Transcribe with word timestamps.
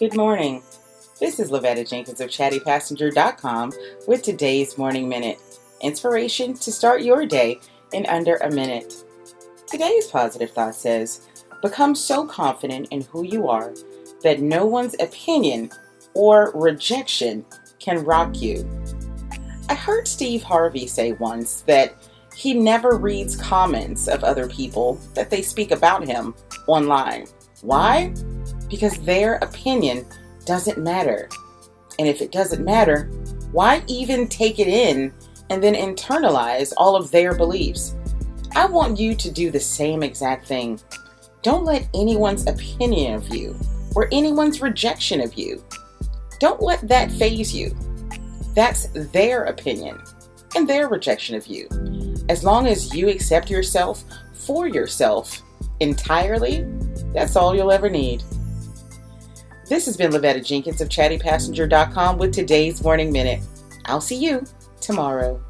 Good 0.00 0.16
morning. 0.16 0.62
This 1.20 1.38
is 1.38 1.50
Lavetta 1.50 1.86
Jenkins 1.86 2.22
of 2.22 2.30
chattypassenger.com 2.30 3.72
with 4.08 4.22
today's 4.22 4.78
Morning 4.78 5.06
Minute. 5.06 5.38
Inspiration 5.82 6.54
to 6.54 6.72
start 6.72 7.02
your 7.02 7.26
day 7.26 7.60
in 7.92 8.06
under 8.06 8.36
a 8.36 8.50
minute. 8.50 8.94
Today's 9.66 10.06
positive 10.06 10.52
thought 10.52 10.74
says, 10.74 11.28
Become 11.60 11.94
so 11.94 12.26
confident 12.26 12.88
in 12.90 13.02
who 13.02 13.24
you 13.24 13.50
are 13.50 13.74
that 14.22 14.40
no 14.40 14.64
one's 14.64 14.96
opinion 15.00 15.70
or 16.14 16.50
rejection 16.54 17.44
can 17.78 18.02
rock 18.02 18.40
you. 18.40 18.66
I 19.68 19.74
heard 19.74 20.08
Steve 20.08 20.42
Harvey 20.42 20.86
say 20.86 21.12
once 21.12 21.60
that 21.66 22.08
he 22.34 22.54
never 22.54 22.96
reads 22.96 23.36
comments 23.36 24.08
of 24.08 24.24
other 24.24 24.48
people 24.48 24.94
that 25.12 25.28
they 25.28 25.42
speak 25.42 25.72
about 25.72 26.06
him 26.06 26.34
online. 26.66 27.26
Why? 27.60 28.14
Because 28.70 28.96
their 28.98 29.34
opinion 29.36 30.06
doesn't 30.46 30.78
matter. 30.78 31.28
And 31.98 32.08
if 32.08 32.22
it 32.22 32.32
doesn't 32.32 32.64
matter, 32.64 33.10
why 33.52 33.82
even 33.86 34.28
take 34.28 34.58
it 34.58 34.68
in 34.68 35.12
and 35.50 35.62
then 35.62 35.74
internalize 35.74 36.72
all 36.78 36.96
of 36.96 37.10
their 37.10 37.34
beliefs? 37.34 37.94
I 38.54 38.66
want 38.66 38.98
you 38.98 39.14
to 39.14 39.30
do 39.30 39.50
the 39.50 39.60
same 39.60 40.02
exact 40.02 40.46
thing. 40.46 40.80
Don't 41.42 41.64
let 41.64 41.88
anyone's 41.94 42.46
opinion 42.46 43.14
of 43.14 43.28
you 43.34 43.58
or 43.94 44.08
anyone's 44.12 44.62
rejection 44.62 45.20
of 45.20 45.34
you. 45.34 45.62
Don't 46.38 46.62
let 46.62 46.86
that 46.88 47.10
faze 47.12 47.54
you. 47.54 47.76
That's 48.54 48.88
their 49.12 49.44
opinion 49.44 50.00
and 50.56 50.68
their 50.68 50.88
rejection 50.88 51.36
of 51.36 51.46
you. 51.46 51.68
As 52.28 52.44
long 52.44 52.66
as 52.66 52.94
you 52.94 53.08
accept 53.08 53.50
yourself 53.50 54.04
for 54.32 54.66
yourself 54.68 55.42
entirely, 55.80 56.64
that's 57.12 57.36
all 57.36 57.54
you'll 57.54 57.72
ever 57.72 57.90
need. 57.90 58.22
This 59.70 59.86
has 59.86 59.96
been 59.96 60.10
Lavetta 60.10 60.44
Jenkins 60.44 60.80
of 60.80 60.88
chattypassenger.com 60.88 62.18
with 62.18 62.34
today's 62.34 62.82
Morning 62.82 63.12
Minute. 63.12 63.40
I'll 63.84 64.00
see 64.00 64.16
you 64.16 64.44
tomorrow. 64.80 65.40